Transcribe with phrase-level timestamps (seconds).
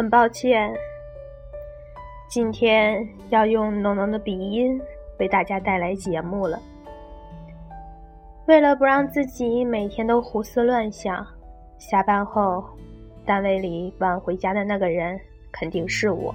[0.00, 0.74] 很抱歉，
[2.26, 4.80] 今天要用浓浓的鼻音
[5.18, 6.58] 为大家带来节目了。
[8.46, 11.26] 为了不让自己每天都胡思乱想，
[11.76, 12.64] 下班后
[13.26, 15.20] 单位里晚回家的那个人
[15.52, 16.34] 肯定是我。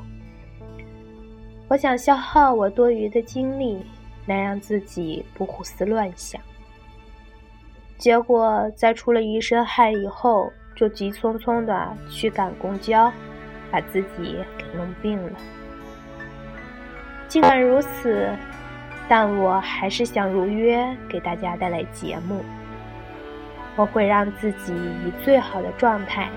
[1.67, 3.83] 我想消耗我多余的精力
[4.27, 6.39] 来让自己不胡思乱想，
[7.97, 13.11] 结果在出了一身汗以后，就急匆匆的去赶公交，
[13.71, 15.31] 把自己给弄病了。
[17.27, 18.29] 尽管如此。
[19.07, 22.43] 但我还是想如约给大家带来节目。
[23.75, 26.27] 我会让自己以最好的状态，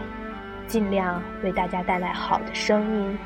[0.67, 3.19] 尽量为大家带来好的声音。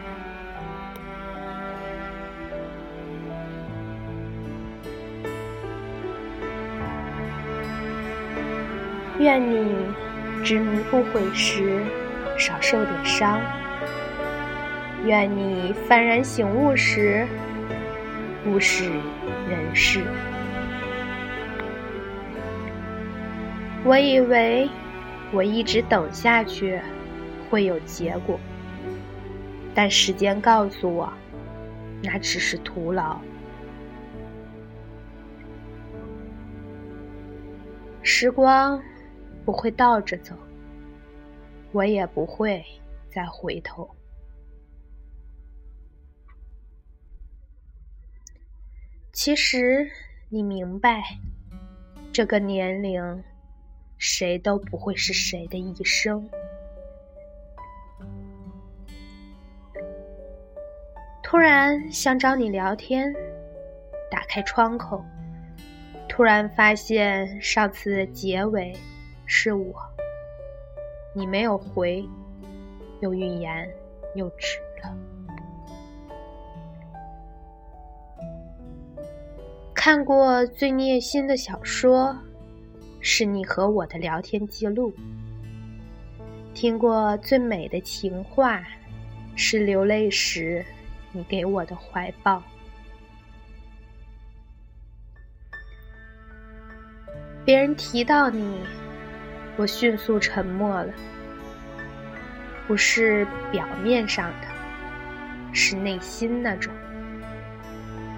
[9.19, 9.75] 愿你
[10.45, 11.83] 执迷不悔时
[12.39, 13.41] 少受点伤。
[15.05, 17.27] 愿你幡然醒悟时。
[18.45, 18.91] 物是
[19.48, 20.05] 人是，
[23.84, 24.69] 我以为
[25.33, 26.80] 我一直等下去
[27.48, 28.39] 会有结果，
[29.73, 31.12] 但时间告诉我，
[32.03, 33.17] 那只是徒劳。
[38.03, 38.83] 时光
[39.45, 40.34] 不会倒着走，
[41.70, 42.61] 我也不会
[43.08, 43.89] 再回头。
[49.13, 49.91] 其实，
[50.31, 51.03] 你明白，
[52.15, 53.23] 这个年龄，
[53.99, 56.27] 谁都不会是谁的一生。
[61.23, 63.15] 突然想找你聊天，
[64.11, 65.05] 打开窗口，
[66.09, 68.75] 突然发现上次的结尾
[69.27, 69.75] 是我，
[71.15, 72.03] 你没有回，
[73.01, 73.70] 又欲言
[74.15, 74.97] 又止了。
[79.85, 82.17] 看过最虐心的小说，
[83.01, 84.93] 是你和我的聊天记录；
[86.55, 88.63] 听过最美的情话，
[89.35, 90.65] 是流泪时
[91.11, 92.41] 你给我的怀抱。
[97.45, 98.61] 别人提到你，
[99.57, 100.95] 我迅速沉默了，
[102.69, 104.47] 不是表面上的，
[105.53, 106.73] 是内心那种，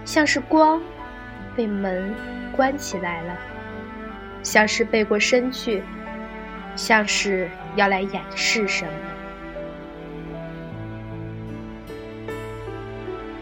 [0.05, 0.79] 像是光。
[1.57, 2.15] 被门
[2.57, 3.37] 关起来了，
[4.43, 5.83] 像是背过身去，
[6.75, 8.93] 像是要来掩饰什么。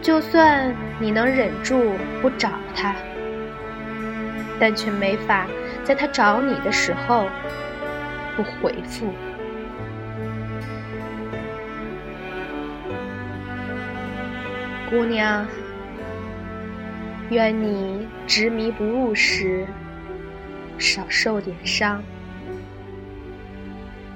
[0.01, 2.93] 就算你能忍住不找他，
[4.59, 5.47] 但却没法
[5.83, 7.27] 在他找你的时候
[8.35, 9.13] 不回复。
[14.89, 15.45] 姑娘。
[17.33, 19.65] 愿你执迷不悟时
[20.77, 22.03] 少受点伤，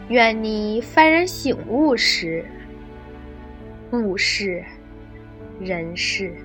[0.07, 2.45] 愿你幡然醒悟时
[3.91, 4.63] 物是
[5.59, 6.35] 人是。